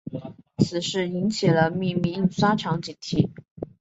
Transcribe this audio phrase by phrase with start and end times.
[0.57, 3.29] 此事引起了秘密印刷厂警惕。